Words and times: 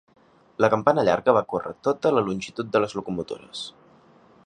La 0.63 0.69
campana 0.73 1.03
llarga 1.09 1.35
va 1.37 1.45
córrer 1.53 1.75
tota 1.89 2.15
la 2.17 2.25
longitud 2.31 2.75
de 2.77 2.85
les 2.85 2.99
locomotores. 3.01 3.67